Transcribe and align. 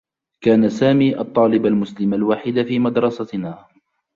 كان 0.43 0.69
سامي 0.69 1.17
الطّالب 1.19 1.65
المسلم 1.65 2.13
الوحيد 2.13 2.67
في 2.67 2.79
مدرستنا. 2.79 3.65